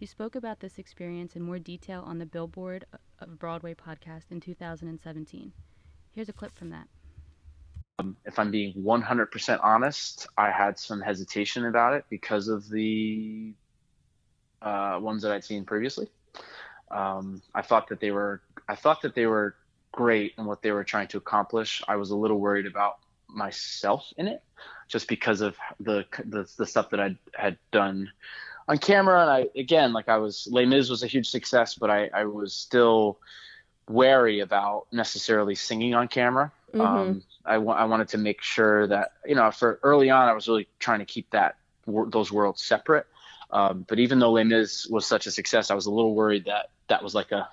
He 0.03 0.07
spoke 0.07 0.35
about 0.35 0.59
this 0.59 0.81
experience 0.81 1.37
in 1.37 1.43
more 1.43 1.61
detail 1.61 2.03
on 2.05 2.19
the 2.19 2.27
Billboard 2.27 2.87
of 3.21 3.39
Broadway 3.39 3.73
podcast 3.73 4.33
in 4.33 4.41
2017. 4.41 5.53
Here's 6.11 6.29
a 6.29 6.33
clip 6.33 6.53
from 6.57 6.71
that. 6.71 6.89
Um, 8.01 8.17
if 8.25 8.37
I'm 8.37 8.51
being 8.51 8.73
100% 8.75 9.61
honest, 9.63 10.27
I 10.37 10.51
had 10.51 10.77
some 10.77 11.01
hesitation 11.01 11.67
about 11.67 11.95
it 11.95 12.05
because 12.11 12.49
of 12.49 12.69
the 12.69 13.55
uh, 14.61 14.99
ones 15.01 15.23
that 15.23 15.31
I'd 15.31 15.45
seen 15.45 15.65
previously. 15.65 16.09
Um, 16.91 17.41
I 17.55 17.63
thought 17.63 17.87
that 17.91 18.01
they 18.01 18.11
were 18.11 18.43
I 18.69 18.75
thought 18.75 19.03
that 19.03 19.15
they 19.15 19.27
were 19.27 19.55
great 19.93 20.33
in 20.37 20.47
what 20.47 20.63
they 20.63 20.73
were 20.73 20.83
trying 20.83 21.07
to 21.09 21.19
accomplish. 21.19 21.81
I 21.87 21.95
was 21.95 22.11
a 22.11 22.17
little 22.17 22.41
worried 22.41 22.67
about 22.67 22.99
myself 23.29 24.13
in 24.17 24.27
it, 24.27 24.43
just 24.89 25.07
because 25.07 25.43
of 25.43 25.57
the 25.79 26.05
the, 26.25 26.53
the 26.59 26.67
stuff 26.67 26.91
that 26.91 26.99
I 26.99 27.15
had 27.37 27.57
done 27.71 28.11
on 28.69 28.79
camera. 28.79 29.23
And 29.23 29.31
I 29.31 29.47
again, 29.59 29.93
like 29.93 30.09
I 30.09 30.19
was 30.19 30.49
Les 30.51 30.67
Mis 30.67 30.89
was 30.89 31.03
a 31.03 31.07
huge 31.07 31.29
success, 31.29 31.75
but 31.75 31.91
I, 31.91 32.11
I 32.15 32.25
was 32.25 32.55
still 32.55 33.19
wary 33.89 34.41
about 34.41 34.87
necessarily 34.93 35.55
singing 35.55 35.95
on 35.95 36.09
camera. 36.09 36.53
Mm-hmm. 36.73 36.81
Um, 36.81 37.23
I, 37.45 37.55
w- 37.55 37.73
I 37.73 37.85
wanted 37.85 38.09
to 38.09 38.19
make 38.19 38.43
sure 38.43 38.87
that 38.87 39.13
you 39.27 39.35
know 39.35 39.51
for 39.51 39.81
early 39.83 40.11
on 40.11 40.29
I 40.29 40.33
was 40.33 40.49
really 40.49 40.69
trying 40.79 41.01
to 41.01 41.05
keep 41.05 41.31
that 41.31 41.57
those 41.87 42.31
worlds 42.31 42.63
separate. 42.63 43.07
Um, 43.51 43.85
but 43.87 43.99
even 43.99 44.19
though 44.19 44.33
Les 44.33 44.45
Mis 44.45 44.87
was 44.89 45.07
such 45.07 45.27
a 45.27 45.31
success, 45.31 45.71
I 45.71 45.75
was 45.75 45.85
a 45.85 45.91
little 45.91 46.15
worried 46.15 46.47
that 46.47 46.71
that 46.89 47.03
was 47.03 47.15
like 47.15 47.33
a 47.33 47.49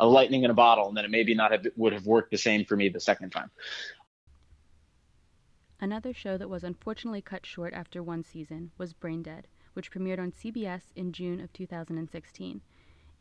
a 0.00 0.06
lightning 0.06 0.44
in 0.44 0.50
a 0.50 0.54
bottle, 0.54 0.88
and 0.88 0.96
that 0.96 1.04
it 1.04 1.10
maybe 1.10 1.34
not 1.34 1.52
have, 1.52 1.66
would 1.76 1.92
have 1.92 2.06
worked 2.06 2.30
the 2.30 2.38
same 2.38 2.64
for 2.64 2.76
me 2.76 2.88
the 2.88 3.00
second 3.00 3.30
time. 3.30 3.50
Another 5.80 6.12
show 6.12 6.36
that 6.36 6.50
was 6.50 6.62
unfortunately 6.62 7.22
cut 7.22 7.46
short 7.46 7.72
after 7.72 8.02
one 8.02 8.22
season 8.22 8.70
was 8.76 8.92
Brain 8.92 9.22
Dead, 9.22 9.46
which 9.74 9.90
premiered 9.90 10.18
on 10.18 10.32
CBS 10.32 10.92
in 10.96 11.12
June 11.12 11.40
of 11.40 11.52
2016. 11.52 12.60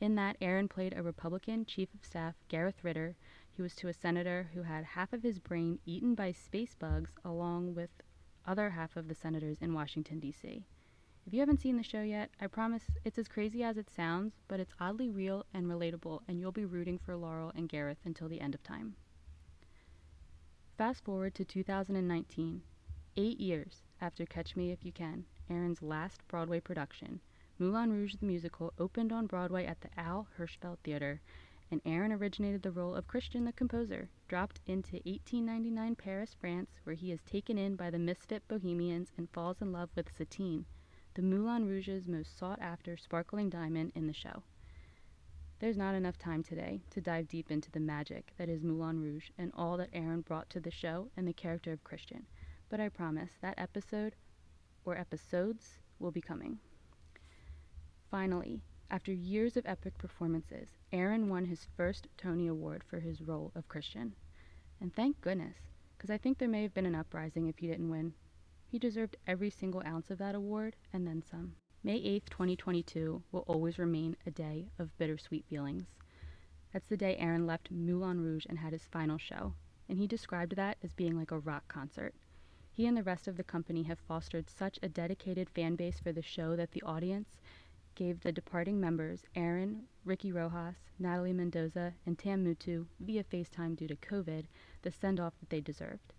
In 0.02 0.16
that, 0.16 0.38
Aaron 0.40 0.68
played 0.68 0.94
a 0.96 1.04
Republican 1.04 1.66
chief 1.66 1.94
of 1.94 2.06
staff, 2.06 2.36
Gareth 2.48 2.84
Ritter. 2.84 3.16
He 3.52 3.62
was 3.62 3.76
to 3.76 3.90
a 3.90 3.94
senator 3.94 4.50
who 4.54 4.62
had 4.64 4.84
half 4.84 5.12
of 5.12 5.24
his 5.24 5.40
brain 5.40 5.80
eaten 5.86 6.16
by 6.16 6.32
space 6.32 6.74
bugs, 6.74 7.12
along 7.26 7.76
with 7.76 7.90
other 8.46 8.70
half 8.70 8.96
of 8.96 9.08
the 9.08 9.16
senators 9.16 9.62
in 9.62 9.74
Washington, 9.74 10.20
D.C. 10.20 10.64
If 11.26 11.34
you 11.34 11.42
haven't 11.42 11.60
seen 11.60 11.78
the 11.78 11.84
show 11.84 12.02
yet, 12.02 12.32
I 12.40 12.48
promise 12.48 12.86
it's 13.04 13.20
as 13.20 13.28
crazy 13.28 13.62
as 13.62 13.78
it 13.78 13.90
sounds, 13.90 14.40
but 14.48 14.60
it's 14.60 14.74
oddly 14.80 15.10
real 15.10 15.46
and 15.54 15.68
relatable, 15.68 16.22
and 16.28 16.40
you'll 16.40 16.52
be 16.52 16.66
rooting 16.66 16.98
for 16.98 17.16
Laurel 17.16 17.52
and 17.56 17.70
Gareth 17.70 18.00
until 18.06 18.30
the 18.30 18.42
end 18.42 18.56
of 18.56 18.64
time. 18.64 18.96
Fast 20.78 21.04
forward 21.04 21.36
to 21.36 21.46
2019, 21.46 22.62
eight 23.18 23.40
years 23.40 23.84
after 24.00 24.26
Catch 24.26 24.56
Me 24.56 24.72
If 24.72 24.86
You 24.86 24.94
Can, 24.94 25.26
Aaron's 25.50 25.82
last 25.82 26.28
Broadway 26.28 26.60
production, 26.60 27.20
Moulin 27.58 27.92
Rouge 27.92 28.16
the 28.16 28.26
Musical 28.26 28.72
opened 28.78 29.12
on 29.12 29.28
Broadway 29.28 29.66
at 29.66 29.82
the 29.82 29.90
Al 30.00 30.28
Hirschfeld 30.38 30.78
Theater, 30.84 31.22
and 31.72 31.82
Aaron 31.86 32.12
originated 32.12 32.62
the 32.62 32.72
role 32.72 32.96
of 32.96 33.08
Christian 33.08 33.46
the 33.46 33.54
composer, 33.54 34.10
dropped 34.28 34.62
into 34.66 34.98
1899 35.06 35.96
Paris, 35.96 36.36
France, 36.40 36.80
where 36.84 36.96
he 36.96 37.12
is 37.12 37.22
taken 37.24 37.58
in 37.58 37.76
by 37.76 37.90
the 37.90 38.00
misfit 38.00 38.48
bohemians 38.48 39.12
and 39.18 39.30
falls 39.32 39.62
in 39.62 39.72
love 39.72 39.90
with 39.96 40.16
Satine, 40.16 40.66
the 41.16 41.22
Moulin 41.22 41.66
Rouge's 41.68 42.08
most 42.08 42.38
sought 42.38 42.62
after 42.62 42.96
sparkling 42.96 43.50
diamond 43.50 43.92
in 43.96 44.08
the 44.08 44.14
show. 44.14 44.44
There's 45.60 45.78
not 45.78 45.96
enough 45.96 46.18
time 46.18 46.44
today 46.44 46.82
to 46.92 47.02
dive 47.02 47.28
deep 47.28 47.52
into 47.52 47.70
the 47.72 47.80
magic 47.80 48.34
that 48.38 48.48
is 48.48 48.64
Moulin 48.64 49.02
Rouge 49.02 49.30
and 49.38 49.52
all 49.54 49.78
that 49.78 49.90
Aaron 49.92 50.22
brought 50.22 50.50
to 50.52 50.60
the 50.60 50.72
show 50.72 51.10
and 51.18 51.28
the 51.28 51.34
character 51.34 51.74
of 51.74 51.84
Christian, 51.84 52.28
but 52.70 52.80
I 52.80 52.88
promise 52.88 53.32
that 53.42 53.56
episode 53.58 54.16
or 54.86 54.98
episodes 54.98 55.80
will 56.00 56.12
be 56.12 56.22
coming. 56.22 56.60
Finally, 58.10 58.62
after 58.92 59.14
years 59.14 59.56
of 59.56 59.66
epic 59.68 59.98
performances, 59.98 60.70
Aaron 60.92 61.30
won 61.30 61.46
his 61.46 61.68
first 61.78 62.08
Tony 62.18 62.48
Award 62.48 62.84
for 62.84 63.00
his 63.00 63.22
role 63.22 63.52
of 63.54 63.68
Christian. 63.68 64.16
And 64.82 64.94
thank 64.96 65.22
goodness, 65.22 65.58
because 65.96 66.10
I 66.10 66.18
think 66.18 66.38
there 66.38 66.50
may 66.50 66.64
have 66.64 66.74
been 66.74 66.88
an 66.88 66.96
uprising 66.96 67.48
if 67.48 67.60
he 67.60 67.68
didn't 67.68 67.90
win. 67.90 68.14
He 68.66 68.80
deserved 68.80 69.18
every 69.28 69.50
single 69.50 69.84
ounce 69.86 70.10
of 70.10 70.18
that 70.20 70.36
award 70.36 70.76
and 70.92 71.06
then 71.06 71.22
some. 71.22 71.56
May 71.84 72.00
8th, 72.00 72.30
2022 72.30 73.24
will 73.32 73.46
always 73.48 73.80
remain 73.80 74.16
a 74.26 74.32
day 74.32 74.70
of 74.80 74.98
bittersweet 74.98 75.46
feelings. 75.46 75.86
That's 76.74 76.88
the 76.88 76.98
day 76.98 77.16
Aaron 77.18 77.48
left 77.48 77.72
Moulin 77.72 78.22
Rouge 78.22 78.46
and 78.48 78.60
had 78.60 78.74
his 78.74 78.86
final 78.86 79.18
show, 79.18 79.54
and 79.88 79.98
he 79.98 80.08
described 80.08 80.56
that 80.56 80.78
as 80.84 80.94
being 80.94 81.18
like 81.18 81.32
a 81.32 81.40
rock 81.40 81.68
concert. 81.68 82.14
He 82.80 82.88
and 82.88 82.96
the 82.96 83.04
rest 83.04 83.28
of 83.28 83.36
the 83.36 83.44
company 83.44 83.84
have 83.84 84.00
fostered 84.00 84.50
such 84.50 84.80
a 84.82 84.88
dedicated 84.88 85.50
fan 85.50 85.76
base 85.76 86.00
for 86.00 86.14
the 86.14 86.22
show 86.22 86.56
that 86.56 86.72
the 86.72 86.82
audience 86.84 87.36
gave 87.94 88.22
the 88.22 88.32
departing 88.32 88.80
members, 88.80 89.26
Aaron, 89.36 89.84
Ricky 90.06 90.32
Rojas, 90.32 90.78
Natalie 90.98 91.34
Mendoza, 91.34 91.96
and 92.06 92.18
Tam 92.18 92.46
Mutu, 92.46 92.86
via 93.02 93.26
FaceTime 93.26 93.76
due 93.76 93.90
to 93.90 93.98
COVID, 93.98 94.46
the 94.82 94.92
send 94.92 95.20
off 95.20 95.34
that 95.42 95.50
they 95.50 95.60
deserved. 95.60 96.14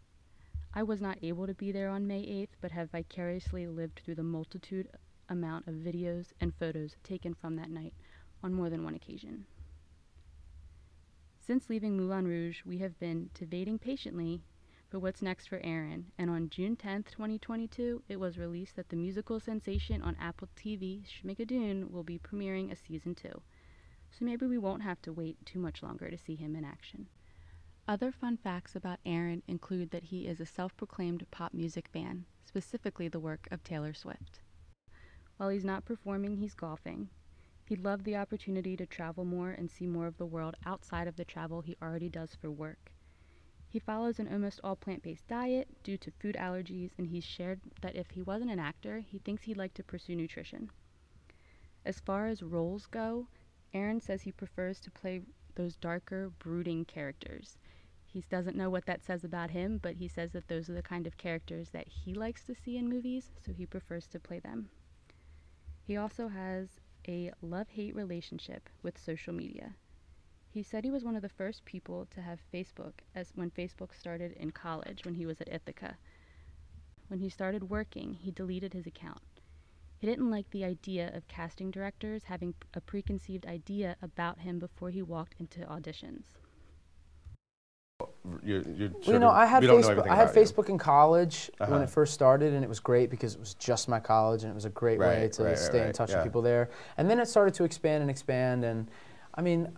I 0.74 0.82
was 0.82 1.00
not 1.00 1.16
able 1.22 1.46
to 1.46 1.54
be 1.54 1.72
there 1.72 1.88
on 1.88 2.06
May 2.06 2.26
8th, 2.26 2.58
but 2.60 2.72
have 2.72 2.90
vicariously 2.90 3.66
lived 3.66 4.02
through 4.04 4.16
the 4.16 4.22
multitude 4.22 4.90
amount 5.30 5.66
of 5.66 5.76
videos 5.76 6.34
and 6.42 6.54
photos 6.54 6.96
taken 7.02 7.32
from 7.32 7.56
that 7.56 7.70
night 7.70 7.94
on 8.42 8.52
more 8.52 8.68
than 8.68 8.84
one 8.84 8.94
occasion. 8.94 9.46
Since 11.38 11.70
leaving 11.70 11.96
Moulin 11.96 12.28
Rouge, 12.28 12.66
we 12.66 12.76
have 12.80 13.00
been 13.00 13.30
Tveiting 13.32 13.78
patiently 13.78 14.42
for 14.90 14.98
what's 14.98 15.22
next 15.22 15.46
for 15.46 15.60
Aaron, 15.62 16.10
and 16.18 16.28
on 16.28 16.50
June 16.50 16.74
10, 16.74 17.04
2022, 17.04 18.02
it 18.08 18.18
was 18.18 18.36
released 18.36 18.74
that 18.74 18.88
the 18.88 18.96
musical 18.96 19.38
sensation 19.38 20.02
on 20.02 20.16
Apple 20.20 20.48
TV, 20.56 21.04
Schmigadoon, 21.06 21.92
will 21.92 22.02
be 22.02 22.18
premiering 22.18 22.72
a 22.72 22.76
season 22.76 23.14
2. 23.14 23.28
So 24.10 24.24
maybe 24.24 24.46
we 24.46 24.58
won't 24.58 24.82
have 24.82 25.00
to 25.02 25.12
wait 25.12 25.36
too 25.46 25.60
much 25.60 25.84
longer 25.84 26.10
to 26.10 26.18
see 26.18 26.34
him 26.34 26.56
in 26.56 26.64
action. 26.64 27.06
Other 27.86 28.10
fun 28.10 28.36
facts 28.36 28.74
about 28.74 28.98
Aaron 29.06 29.44
include 29.46 29.92
that 29.92 30.02
he 30.02 30.26
is 30.26 30.40
a 30.40 30.46
self 30.46 30.76
proclaimed 30.76 31.24
pop 31.30 31.54
music 31.54 31.86
fan, 31.86 32.24
specifically 32.44 33.06
the 33.06 33.20
work 33.20 33.46
of 33.52 33.62
Taylor 33.62 33.94
Swift. 33.94 34.40
While 35.36 35.50
he's 35.50 35.64
not 35.64 35.84
performing, 35.84 36.36
he's 36.36 36.54
golfing. 36.54 37.10
He'd 37.66 37.84
love 37.84 38.02
the 38.02 38.16
opportunity 38.16 38.76
to 38.76 38.86
travel 38.86 39.24
more 39.24 39.50
and 39.50 39.70
see 39.70 39.86
more 39.86 40.08
of 40.08 40.16
the 40.16 40.26
world 40.26 40.56
outside 40.66 41.06
of 41.06 41.14
the 41.14 41.24
travel 41.24 41.60
he 41.60 41.76
already 41.80 42.08
does 42.08 42.34
for 42.34 42.50
work. 42.50 42.90
He 43.70 43.78
follows 43.78 44.18
an 44.18 44.26
almost 44.26 44.60
all 44.64 44.74
plant 44.74 45.04
based 45.04 45.28
diet 45.28 45.68
due 45.84 45.96
to 45.98 46.10
food 46.10 46.34
allergies, 46.34 46.90
and 46.98 47.06
he's 47.06 47.22
shared 47.22 47.60
that 47.82 47.94
if 47.94 48.10
he 48.10 48.20
wasn't 48.20 48.50
an 48.50 48.58
actor, 48.58 48.98
he 48.98 49.20
thinks 49.20 49.44
he'd 49.44 49.56
like 49.56 49.74
to 49.74 49.84
pursue 49.84 50.16
nutrition. 50.16 50.70
As 51.84 52.00
far 52.00 52.26
as 52.26 52.42
roles 52.42 52.86
go, 52.86 53.28
Aaron 53.72 54.00
says 54.00 54.22
he 54.22 54.32
prefers 54.32 54.80
to 54.80 54.90
play 54.90 55.22
those 55.54 55.76
darker, 55.76 56.30
brooding 56.40 56.84
characters. 56.84 57.58
He 58.04 58.24
doesn't 58.28 58.56
know 58.56 58.70
what 58.70 58.86
that 58.86 59.04
says 59.04 59.22
about 59.22 59.50
him, 59.50 59.78
but 59.78 59.94
he 59.94 60.08
says 60.08 60.32
that 60.32 60.48
those 60.48 60.68
are 60.68 60.74
the 60.74 60.82
kind 60.82 61.06
of 61.06 61.16
characters 61.16 61.70
that 61.70 61.86
he 61.86 62.12
likes 62.12 62.42
to 62.46 62.56
see 62.56 62.76
in 62.76 62.88
movies, 62.88 63.30
so 63.38 63.52
he 63.52 63.66
prefers 63.66 64.08
to 64.08 64.18
play 64.18 64.40
them. 64.40 64.68
He 65.84 65.96
also 65.96 66.26
has 66.26 66.80
a 67.06 67.30
love 67.40 67.68
hate 67.68 67.94
relationship 67.94 68.68
with 68.82 68.98
social 68.98 69.32
media. 69.32 69.76
He 70.52 70.64
said 70.64 70.84
he 70.84 70.90
was 70.90 71.04
one 71.04 71.14
of 71.14 71.22
the 71.22 71.28
first 71.28 71.64
people 71.64 72.08
to 72.10 72.20
have 72.20 72.40
Facebook 72.52 72.94
as 73.14 73.32
when 73.36 73.50
Facebook 73.50 73.94
started 73.94 74.32
in 74.32 74.50
college 74.50 75.04
when 75.04 75.14
he 75.14 75.24
was 75.24 75.40
at 75.40 75.52
Ithaca. 75.52 75.96
When 77.06 77.20
he 77.20 77.28
started 77.28 77.70
working, 77.70 78.14
he 78.14 78.32
deleted 78.32 78.72
his 78.72 78.86
account. 78.86 79.20
He 79.98 80.06
didn't 80.06 80.30
like 80.30 80.50
the 80.50 80.64
idea 80.64 81.10
of 81.14 81.28
casting 81.28 81.70
directors 81.70 82.24
having 82.24 82.54
a 82.74 82.80
preconceived 82.80 83.46
idea 83.46 83.96
about 84.02 84.40
him 84.40 84.58
before 84.58 84.90
he 84.90 85.02
walked 85.02 85.34
into 85.38 85.60
auditions. 85.60 86.24
You, 88.42 88.64
you, 88.76 88.90
well, 89.04 89.12
you 89.12 89.18
know, 89.18 89.28
I 89.30 89.44
had 89.44 89.62
Facebook. 89.62 90.08
I 90.08 90.16
had 90.16 90.28
Facebook 90.28 90.68
you. 90.68 90.74
in 90.74 90.78
college 90.78 91.50
uh-huh. 91.60 91.70
when 91.70 91.82
it 91.82 91.90
first 91.90 92.14
started, 92.14 92.54
and 92.54 92.64
it 92.64 92.68
was 92.68 92.80
great 92.80 93.10
because 93.10 93.34
it 93.34 93.40
was 93.40 93.54
just 93.54 93.88
my 93.88 94.00
college, 94.00 94.42
and 94.42 94.50
it 94.50 94.54
was 94.54 94.64
a 94.64 94.70
great 94.70 94.98
right, 94.98 95.18
way 95.18 95.28
to 95.28 95.44
right, 95.44 95.58
stay 95.58 95.80
right, 95.80 95.88
in 95.88 95.92
touch 95.92 96.12
with 96.12 96.24
people 96.24 96.40
there. 96.40 96.70
And 96.96 97.10
then 97.10 97.20
it 97.20 97.28
started 97.28 97.52
to 97.54 97.64
expand 97.64 98.00
and 98.00 98.10
expand, 98.10 98.64
and 98.64 98.90
I 99.34 99.42
mean, 99.42 99.76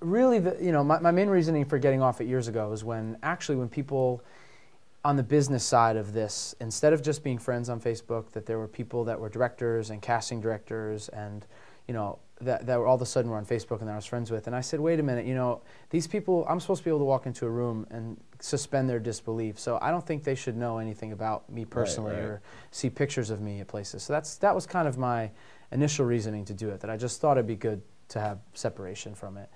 really, 0.00 0.38
the, 0.38 0.56
you 0.60 0.72
know, 0.72 0.84
my, 0.84 0.98
my 1.00 1.10
main 1.10 1.28
reasoning 1.28 1.64
for 1.64 1.78
getting 1.78 2.02
off 2.02 2.20
it 2.20 2.26
years 2.26 2.48
ago 2.48 2.72
is 2.72 2.84
when 2.84 3.16
actually 3.22 3.56
when 3.56 3.68
people 3.68 4.22
on 5.04 5.16
the 5.16 5.22
business 5.22 5.62
side 5.62 5.96
of 5.96 6.12
this, 6.12 6.54
instead 6.60 6.92
of 6.92 7.00
just 7.00 7.22
being 7.22 7.38
friends 7.38 7.68
on 7.68 7.80
Facebook, 7.80 8.30
that 8.32 8.44
there 8.44 8.58
were 8.58 8.66
people 8.66 9.04
that 9.04 9.18
were 9.20 9.28
directors 9.28 9.90
and 9.90 10.02
casting 10.02 10.40
directors 10.40 11.08
and, 11.10 11.46
you 11.86 11.94
know, 11.94 12.18
that, 12.40 12.66
that 12.66 12.78
were 12.78 12.86
all 12.86 12.96
of 12.96 13.02
a 13.02 13.06
sudden 13.06 13.30
were 13.30 13.36
on 13.36 13.46
Facebook 13.46 13.78
and 13.78 13.88
that 13.88 13.92
I 13.92 13.96
was 13.96 14.04
friends 14.04 14.30
with. 14.30 14.46
And 14.48 14.54
I 14.54 14.60
said, 14.60 14.80
wait 14.80 14.98
a 14.98 15.02
minute, 15.02 15.24
you 15.24 15.34
know, 15.34 15.62
these 15.90 16.06
people, 16.06 16.44
I'm 16.48 16.58
supposed 16.60 16.80
to 16.80 16.84
be 16.84 16.90
able 16.90 16.98
to 16.98 17.04
walk 17.04 17.24
into 17.24 17.46
a 17.46 17.50
room 17.50 17.86
and 17.90 18.16
suspend 18.40 18.90
their 18.90 18.98
disbelief. 18.98 19.58
So 19.58 19.78
I 19.80 19.90
don't 19.90 20.04
think 20.04 20.24
they 20.24 20.34
should 20.34 20.56
know 20.56 20.78
anything 20.78 21.12
about 21.12 21.48
me 21.48 21.64
personally 21.64 22.12
right, 22.12 22.20
right. 22.20 22.28
or 22.28 22.42
see 22.72 22.90
pictures 22.90 23.30
of 23.30 23.40
me 23.40 23.60
at 23.60 23.68
places. 23.68 24.02
So 24.02 24.12
that's, 24.12 24.36
that 24.38 24.54
was 24.54 24.66
kind 24.66 24.88
of 24.88 24.98
my 24.98 25.30
initial 25.70 26.04
reasoning 26.04 26.44
to 26.46 26.52
do 26.52 26.68
it, 26.70 26.80
that 26.80 26.90
I 26.90 26.96
just 26.96 27.20
thought 27.20 27.36
it'd 27.38 27.46
be 27.46 27.54
good 27.54 27.80
to 28.08 28.20
have 28.20 28.38
separation 28.54 29.14
from 29.14 29.36
it. 29.36 29.48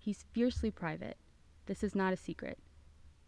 He's 0.00 0.24
fiercely 0.32 0.72
private. 0.72 1.16
This 1.66 1.84
is 1.84 1.94
not 1.94 2.12
a 2.12 2.16
secret. 2.16 2.58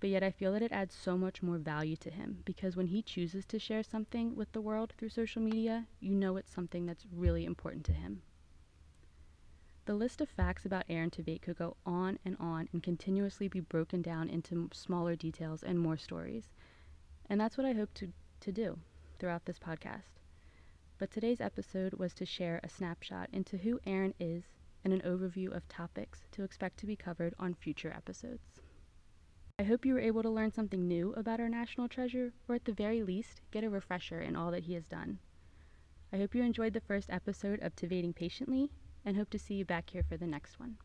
But 0.01 0.11
yet 0.11 0.25
I 0.25 0.33
feel 0.33 0.53
that 0.53 0.63
it 0.63 0.73
adds 0.73 0.95
so 0.97 1.17
much 1.17 1.43
more 1.43 1.59
value 1.59 1.97
to 1.99 2.11
him 2.11 2.43
because 2.45 2.77
when 2.77 2.89
he 2.89 3.03
chooses 3.03 3.47
to 3.47 3.61
share 3.61 3.85
something 3.85 4.35
with 4.35 4.51
the 4.53 4.61
world 4.61 4.93
through 4.99 5.11
social 5.11 5.41
media, 5.43 5.87
you 6.01 6.17
know 6.17 6.37
it's 6.37 6.53
something 6.53 6.87
that's 6.87 7.07
really 7.13 7.45
important 7.45 7.85
to 7.87 7.93
him. 7.93 8.23
The 9.85 9.95
list 9.95 10.21
of 10.21 10.29
facts 10.29 10.65
about 10.65 10.87
Aaron 10.89 11.11
Tveit 11.11 11.43
could 11.43 11.57
go 11.59 11.77
on 11.87 12.19
and 12.25 12.37
on 12.41 12.69
and 12.73 12.83
continuously 12.83 13.49
be 13.49 13.61
broken 13.61 14.03
down 14.03 14.29
into 14.29 14.69
smaller 14.73 15.15
details 15.17 15.63
and 15.63 15.79
more 15.79 15.97
stories. 15.97 16.51
And 17.29 17.41
that's 17.41 17.57
what 17.57 17.67
I 17.67 17.73
hope 17.75 17.95
to, 17.95 18.13
to 18.41 18.53
do 18.53 18.79
throughout 19.19 19.45
this 19.45 19.59
podcast. 19.61 20.19
but 20.99 21.11
today's 21.11 21.41
episode 21.41 21.95
was 21.95 22.15
to 22.15 22.25
share 22.27 22.61
a 22.63 22.69
snapshot 22.69 23.29
into 23.33 23.59
who 23.59 23.81
Aaron 23.87 24.15
is 24.21 24.45
and 24.85 24.93
an 24.93 25.01
overview 25.01 25.55
of 25.55 25.69
topics 25.69 26.27
to 26.33 26.43
expect 26.43 26.79
to 26.79 26.87
be 26.87 26.97
covered 26.97 27.35
on 27.39 27.55
future 27.55 27.93
episodes. 27.97 28.61
I 29.59 29.65
hope 29.65 29.85
you 29.85 29.95
were 29.95 30.01
able 30.01 30.23
to 30.23 30.31
learn 30.31 30.51
something 30.51 30.89
new 30.89 31.13
about 31.13 31.39
our 31.39 31.49
national 31.49 31.89
treasure, 31.89 32.33
or 32.49 32.55
at 32.55 32.65
the 32.65 32.73
very 32.73 33.03
least, 33.03 33.41
get 33.51 33.65
a 33.65 33.71
refresher 33.71 34.21
in 34.21 34.35
all 34.35 34.51
that 34.51 34.65
he 34.65 34.75
has 34.75 34.87
done. 34.87 35.19
I 36.13 36.17
hope 36.19 36.35
you 36.35 36.43
enjoyed 36.43 36.73
the 36.73 36.81
first 36.81 37.11
episode 37.11 37.61
of 37.61 37.77
Tveiting 37.77 38.13
Patiently, 38.13 38.71
and 39.05 39.17
hope 39.17 39.31
to 39.31 39.39
see 39.39 39.55
you 39.55 39.65
back 39.65 39.91
here 39.91 40.03
for 40.03 40.17
the 40.17 40.27
next 40.27 40.59
one. 40.59 40.79